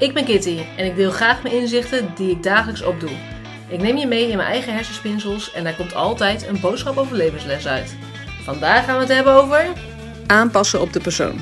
[0.00, 3.10] Ik ben Kitty en ik deel graag mijn inzichten die ik dagelijks opdoe.
[3.68, 7.16] Ik neem je mee in mijn eigen hersenspinsels en daar komt altijd een boodschap over
[7.16, 7.94] levensles uit.
[8.42, 9.66] Vandaag gaan we het hebben over
[10.26, 11.40] aanpassen op de persoon.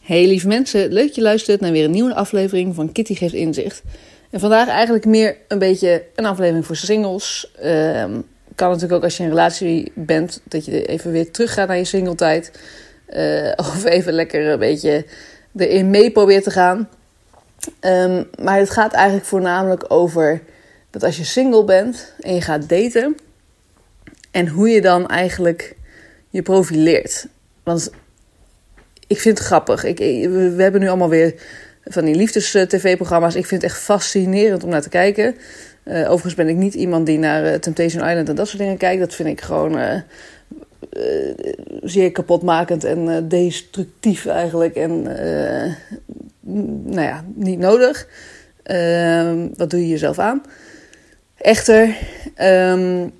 [0.00, 3.34] Hey lieve mensen, leuk dat je luistert naar weer een nieuwe aflevering van Kitty geeft
[3.34, 3.82] inzicht.
[4.30, 7.50] En vandaag eigenlijk meer een beetje een aflevering voor singles.
[7.60, 8.20] Ehm,
[8.54, 11.76] kan natuurlijk ook als je in een relatie bent, dat je even weer teruggaat naar
[11.76, 12.50] je singletijd.
[13.16, 15.04] Uh, of even lekker een beetje
[15.56, 16.88] erin mee probeert te gaan.
[17.80, 20.42] Um, maar het gaat eigenlijk voornamelijk over
[20.90, 23.16] dat als je single bent en je gaat daten.
[24.30, 25.76] En hoe je dan eigenlijk
[26.30, 27.26] je profileert.
[27.62, 27.90] Want
[29.06, 29.84] ik vind het grappig.
[29.84, 31.34] Ik, we hebben nu allemaal weer
[31.84, 33.34] van die liefdes-tv-programma's.
[33.34, 35.36] Ik vind het echt fascinerend om naar te kijken.
[35.84, 38.76] Uh, overigens ben ik niet iemand die naar uh, Temptation Island en dat soort dingen
[38.76, 39.00] kijkt.
[39.00, 40.02] Dat vind ik gewoon
[41.82, 44.76] zeer kapotmakend en destructief eigenlijk.
[44.76, 45.02] En
[46.84, 48.08] nou ja, niet nodig.
[48.62, 50.42] Ehm, wat doe je jezelf aan?
[51.36, 51.96] Echter,
[52.42, 53.12] um,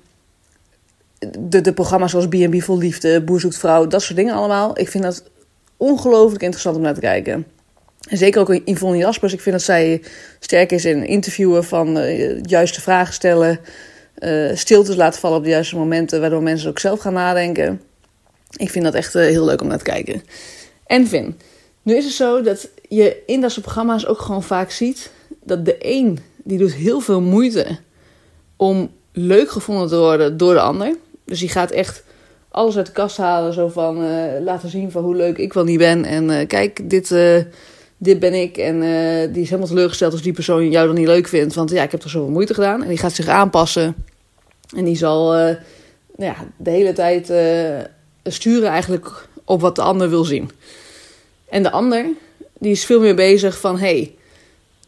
[1.39, 4.79] de, de programma's zoals B&B Vol Liefde, Boer Zoekt Vrouw, dat soort dingen allemaal.
[4.79, 5.23] Ik vind dat
[5.77, 7.45] ongelooflijk interessant om naar te kijken.
[8.09, 9.33] En zeker ook Yvonne Jaspers.
[9.33, 10.01] Ik vind dat zij
[10.39, 11.99] sterk is in interviewen van
[12.41, 13.59] juiste vragen stellen.
[14.21, 17.81] Uh, stiltes laten vallen op de juiste momenten, waardoor mensen ook zelf gaan nadenken.
[18.57, 20.23] Ik vind dat echt uh, heel leuk om naar te kijken.
[20.85, 21.37] En Vin,
[21.81, 25.11] nu is het zo dat je in dat soort programma's ook gewoon vaak ziet
[25.43, 27.65] dat de een die doet heel veel moeite
[28.55, 30.95] om leuk gevonden te worden door de ander.
[31.25, 32.03] Dus die gaat echt
[32.49, 35.63] alles uit de kast halen, zo van uh, laten zien van hoe leuk ik wel
[35.63, 36.05] niet ben.
[36.05, 37.15] En kijk, dit,
[37.97, 38.57] dit ben ik.
[38.57, 38.79] En
[39.31, 41.53] die is helemaal teleurgesteld als die persoon jou dan niet leuk vindt.
[41.53, 42.81] Want ja, ik heb toch zoveel moeite gedaan.
[42.81, 43.95] En die gaat zich aanpassen.
[44.75, 45.57] En die zal nou
[46.15, 47.31] ja, de hele tijd
[48.23, 50.51] sturen eigenlijk op wat de ander wil zien.
[51.49, 52.05] En de ander,
[52.59, 53.79] die is veel meer bezig van...
[53.79, 54.15] hey,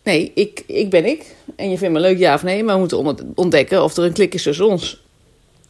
[0.04, 1.36] nee, ik, ik ben ik.
[1.56, 2.64] En je vindt me leuk, ja of nee.
[2.64, 5.02] Maar we moeten ontdekken of er een klik is tussen ons.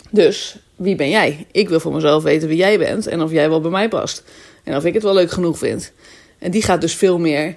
[0.09, 1.45] Dus, wie ben jij?
[1.51, 3.07] Ik wil voor mezelf weten wie jij bent.
[3.07, 4.23] En of jij wel bij mij past.
[4.63, 5.91] En of ik het wel leuk genoeg vind.
[6.39, 7.55] En die gaat dus veel meer...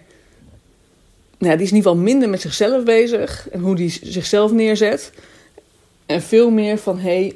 [1.38, 3.48] Nou, die is in ieder geval minder met zichzelf bezig.
[3.50, 5.12] En hoe die zichzelf neerzet.
[6.06, 7.34] En veel meer van, hé,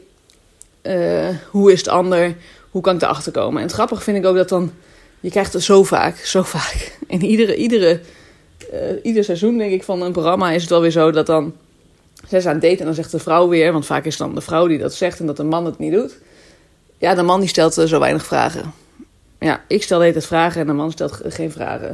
[0.83, 2.37] hey, uh, hoe is het ander?
[2.71, 3.57] Hoe kan ik erachter komen?
[3.57, 4.73] En het grappige vind ik ook dat dan
[5.21, 6.97] je krijgt het zo vaak, zo vaak.
[7.07, 8.01] In iedere, iedere,
[8.73, 11.55] uh, ieder seizoen, denk ik, van een programma is het wel weer zo dat dan.
[12.29, 14.35] Zij zijn aan het en dan zegt de vrouw weer, want vaak is het dan
[14.35, 16.19] de vrouw die dat zegt en dat de man het niet doet.
[16.99, 18.73] Ja, de man die stelt uh, zo weinig vragen.
[19.39, 21.89] Ja, ik stel het vragen en de man stelt geen vragen.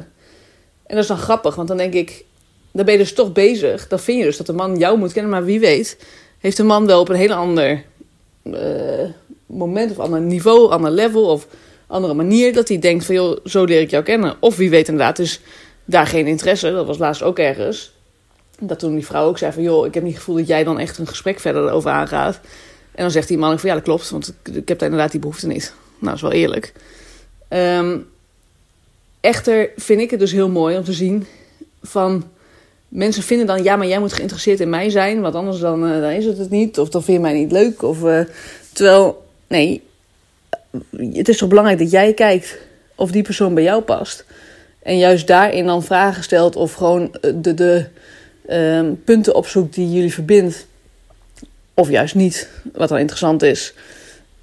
[0.87, 2.25] En dat is dan grappig, want dan denk ik,
[2.73, 3.89] dan ben je dus toch bezig.
[3.89, 5.99] Dan vind je dus dat de man jou moet kennen, maar wie weet,
[6.39, 7.85] heeft de man wel op een heel ander
[8.43, 9.09] uh,
[9.47, 11.47] moment of ander niveau, ander level of
[11.87, 12.53] andere manier.
[12.53, 14.37] Dat hij denkt van, joh, zo leer ik jou kennen.
[14.41, 15.41] Of wie weet inderdaad, is
[15.85, 16.73] daar geen interesse.
[16.73, 17.93] Dat was laatst ook ergens.
[18.59, 20.65] Dat toen die vrouw ook zei van, joh, ik heb niet het gevoel dat jij
[20.65, 22.41] dan echt een gesprek verder over aangaat.
[22.93, 25.21] En dan zegt die man van, ja, dat klopt, want ik heb daar inderdaad die
[25.21, 25.73] behoefte niet.
[25.99, 26.73] Nou, dat is wel eerlijk.
[27.49, 28.07] Um,
[29.21, 31.27] echter vind ik het dus heel mooi om te zien
[31.83, 32.31] van...
[32.89, 36.01] Mensen vinden dan, ja, maar jij moet geïnteresseerd in mij zijn, want anders dan, uh,
[36.01, 36.79] dan is het het niet.
[36.79, 37.83] Of dan vind je mij niet leuk.
[37.83, 38.21] Of, uh,
[38.73, 39.83] terwijl, nee,
[41.13, 42.59] het is toch belangrijk dat jij kijkt
[42.95, 44.25] of die persoon bij jou past.
[44.83, 47.87] En juist daarin dan vragen stelt of gewoon eh, de, de
[48.51, 50.67] um, punten opzoekt die jullie verbindt.
[51.75, 53.75] Of juist niet, wat dan interessant is.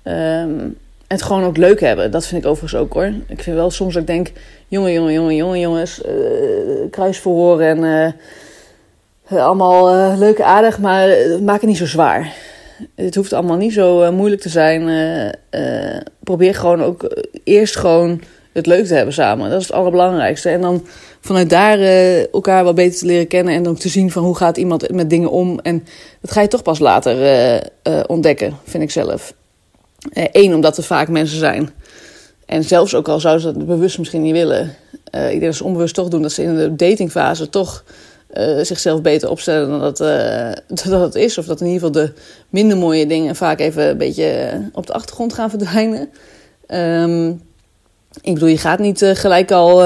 [0.03, 0.77] Um,
[1.13, 2.11] het gewoon ook leuk hebben.
[2.11, 3.13] Dat vind ik overigens ook hoor.
[3.27, 4.31] Ik vind wel soms dat ik denk,
[4.67, 6.11] jongen, jongen, jongen, jongen, jongens, uh,
[6.89, 8.15] kruisverhoren en
[9.29, 11.09] uh, allemaal uh, leuk aardig, maar
[11.41, 12.33] maak het niet zo zwaar
[12.95, 14.81] het hoeft allemaal niet zo moeilijk te zijn.
[16.23, 18.21] Probeer gewoon ook eerst gewoon
[18.53, 19.49] het leuk te hebben samen.
[19.49, 20.49] Dat is het allerbelangrijkste.
[20.49, 20.85] En dan
[21.21, 21.79] vanuit daar
[22.31, 23.53] elkaar wat beter te leren kennen.
[23.53, 25.59] En ook te zien van hoe gaat iemand met dingen om.
[25.59, 25.85] En
[26.21, 27.61] dat ga je toch pas later
[28.07, 29.33] ontdekken, vind ik zelf.
[30.11, 31.69] Eén, omdat er vaak mensen zijn.
[32.45, 34.75] En zelfs ook al zouden ze dat bewust misschien niet willen.
[35.29, 37.83] ik denk onbewust toch doen dat ze in de datingfase toch
[38.33, 40.01] uh, zichzelf beter opstellen dan dat,
[40.81, 41.37] uh, dat het is.
[41.37, 42.13] Of dat in ieder geval de
[42.49, 46.09] minder mooie dingen vaak even een beetje op de achtergrond gaan verdwijnen.
[46.67, 47.41] Um,
[48.21, 49.83] ik bedoel, je gaat niet uh, gelijk al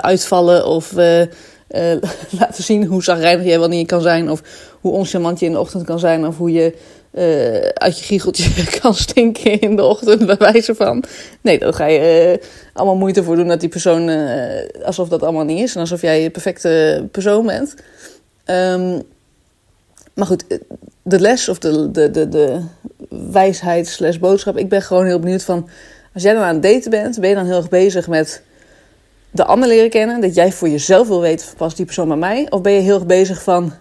[0.00, 0.92] uitvallen of
[2.40, 4.30] laten zien hoe zagrijnig jij wel niet kan zijn.
[4.30, 4.42] Of
[4.80, 6.26] hoe oncharmant je in de ochtend kan zijn.
[6.26, 6.74] Of hoe je
[7.14, 11.04] uh, uit je giecheltje kan stinken in de ochtend, bij wijze van.
[11.40, 15.22] Nee, dan ga je uh, allemaal moeite voor doen dat die persoon, uh, alsof dat
[15.22, 17.74] allemaal niet is en alsof jij de perfecte persoon bent.
[18.46, 19.02] Um,
[20.14, 20.44] maar goed,
[21.02, 22.60] de les of de, de, de, de
[23.08, 25.68] wijsheid slash boodschap, ik ben gewoon heel benieuwd van,
[26.14, 28.42] als jij dan aan het daten bent, ben je dan heel erg bezig met
[29.30, 30.20] de ander leren kennen?
[30.20, 32.46] Dat jij voor jezelf wil weten, past die persoon bij mij?
[32.50, 33.72] Of ben je heel erg bezig van,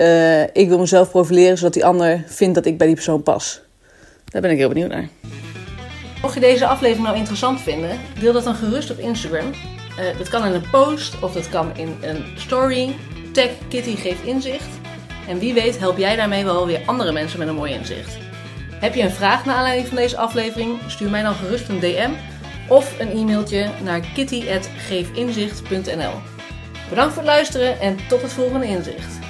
[0.00, 3.60] uh, ik wil mezelf profileren zodat die ander vindt dat ik bij die persoon pas?
[4.24, 5.08] Daar ben ik heel benieuwd naar.
[6.22, 9.46] Mocht je deze aflevering nou interessant vinden, deel dat dan gerust op Instagram.
[9.46, 9.54] Uh,
[10.18, 12.94] dat kan in een post of dat kan in een story.
[13.32, 14.68] Tag Kitty geeft inzicht.
[15.28, 18.18] En wie weet help jij daarmee wel weer andere mensen met een mooi inzicht.
[18.74, 20.78] Heb je een vraag naar aanleiding van deze aflevering?
[20.86, 22.10] Stuur mij dan gerust een DM
[22.68, 26.12] of een e-mailtje naar kitty.geefinzicht.nl.
[26.88, 29.29] Bedankt voor het luisteren en tot het volgende inzicht.